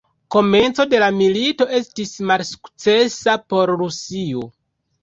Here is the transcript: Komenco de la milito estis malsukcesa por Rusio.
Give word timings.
Komenco 0.35 0.85
de 0.93 1.01
la 1.03 1.09
milito 1.17 1.69
estis 1.81 2.15
malsukcesa 2.33 3.39
por 3.53 3.79
Rusio. 3.85 4.53